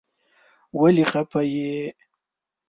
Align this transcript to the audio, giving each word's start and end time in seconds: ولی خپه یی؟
ولی 0.79 1.05
خپه 1.11 1.41
یی؟ 1.53 1.69